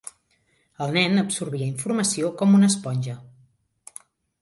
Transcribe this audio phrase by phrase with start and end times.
[0.85, 3.19] El nen absorbia informació com una esponja.